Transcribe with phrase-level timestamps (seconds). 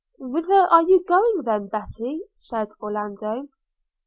[0.17, 3.49] 'Whither are you going then, Betty?' said Orlando.